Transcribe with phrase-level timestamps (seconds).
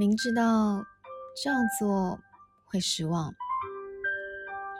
[0.00, 0.82] 明知道
[1.44, 2.18] 这样做
[2.64, 3.34] 会失望，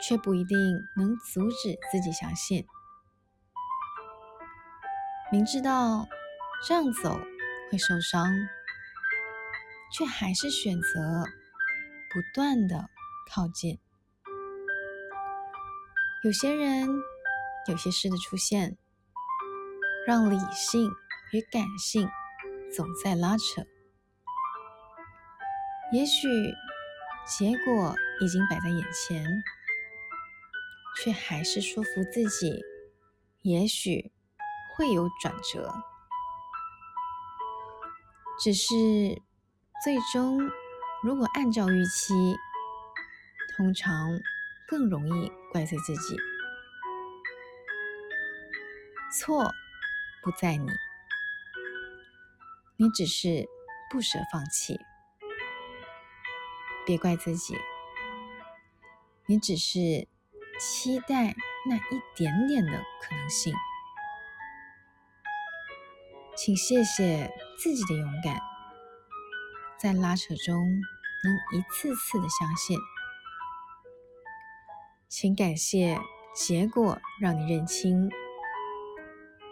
[0.01, 0.57] 却不一定
[0.97, 2.65] 能阻止自己相信。
[5.31, 6.07] 明知道
[6.67, 7.19] 这样走
[7.69, 8.33] 会受伤，
[9.93, 11.23] 却还是选择
[12.11, 12.89] 不断的
[13.31, 13.79] 靠近。
[16.23, 16.89] 有些人、
[17.67, 18.75] 有些事的出现，
[20.07, 20.89] 让理性
[21.31, 22.09] 与感性
[22.75, 23.63] 总在拉扯。
[25.91, 26.27] 也许
[27.25, 29.25] 结果已经摆在眼前，
[30.97, 32.61] 却还是说服自己，
[33.41, 34.11] 也许。
[34.77, 35.83] 会有转折，
[38.39, 38.73] 只是
[39.83, 40.39] 最终
[41.03, 42.13] 如果按照预期，
[43.55, 44.09] 通常
[44.67, 46.17] 更容易怪罪自己。
[49.19, 49.51] 错
[50.23, 50.71] 不在你，
[52.77, 53.45] 你只是
[53.91, 54.79] 不舍放弃。
[56.85, 57.55] 别怪自己，
[59.25, 60.07] 你只是
[60.59, 61.35] 期待
[61.67, 63.53] 那一点点的可能性。
[66.35, 68.39] 请谢谢自己的勇敢，
[69.77, 72.77] 在拉扯中能一次次的相信。
[75.07, 75.99] 请感谢
[76.33, 78.09] 结果让你认清，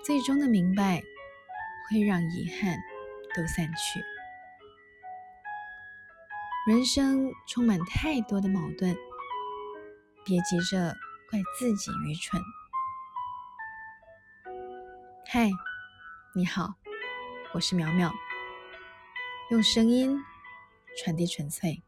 [0.03, 1.03] 最终的明白
[1.89, 2.79] 会让遗憾
[3.35, 4.01] 都散去。
[6.67, 8.95] 人生充满太多的矛盾，
[10.25, 10.93] 别急着
[11.29, 12.41] 怪自己愚蠢。
[15.25, 15.49] 嗨。
[16.35, 16.75] 你好，
[17.53, 18.13] 我是苗苗，
[19.49, 20.15] 用声音
[20.97, 21.81] 传递纯粹。